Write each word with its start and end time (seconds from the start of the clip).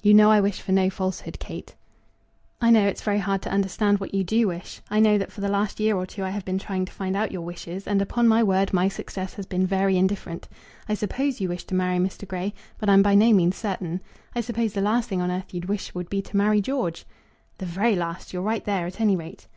"You 0.00 0.14
know 0.14 0.30
I 0.30 0.40
wish 0.40 0.60
for 0.60 0.70
no 0.70 0.88
falsehood, 0.88 1.40
Kate." 1.40 1.74
"I 2.60 2.70
know 2.70 2.86
it's 2.86 3.02
very 3.02 3.18
hard 3.18 3.42
to 3.42 3.50
understand 3.50 3.98
what 3.98 4.14
you 4.14 4.22
do 4.22 4.46
wish. 4.46 4.80
I 4.90 5.00
know 5.00 5.18
that 5.18 5.32
for 5.32 5.40
the 5.40 5.48
last 5.48 5.80
year 5.80 5.96
or 5.96 6.06
two 6.06 6.22
I 6.22 6.30
have 6.30 6.44
been 6.44 6.60
trying 6.60 6.84
to 6.84 6.92
find 6.92 7.16
out 7.16 7.32
your 7.32 7.42
wishes, 7.42 7.84
and, 7.88 8.00
upon 8.00 8.28
my 8.28 8.44
word, 8.44 8.72
my 8.72 8.86
success 8.86 9.34
has 9.34 9.44
been 9.44 9.66
very 9.66 9.96
indifferent. 9.96 10.46
I 10.88 10.94
suppose 10.94 11.40
you 11.40 11.48
wish 11.48 11.64
to 11.64 11.74
marry 11.74 11.98
Mr. 11.98 12.28
Grey, 12.28 12.54
but 12.78 12.88
I'm 12.88 13.02
by 13.02 13.16
no 13.16 13.32
means 13.32 13.56
certain. 13.56 14.00
I 14.36 14.40
suppose 14.40 14.72
the 14.72 14.80
last 14.82 15.08
thing 15.08 15.20
on 15.20 15.32
earth 15.32 15.52
you'd 15.52 15.64
wish 15.64 15.96
would 15.96 16.08
be 16.08 16.22
to 16.22 16.36
marry 16.36 16.60
George?" 16.60 17.04
"The 17.58 17.66
very 17.66 17.96
last. 17.96 18.32
You're 18.32 18.42
right 18.42 18.64
there 18.64 18.86
at 18.86 19.00
any 19.00 19.16
rate." 19.16 19.48